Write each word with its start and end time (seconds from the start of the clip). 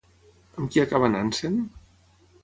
Amb 0.61 0.71
qui 0.75 0.81
acaba 0.83 1.09
anant-se'n? 1.09 1.59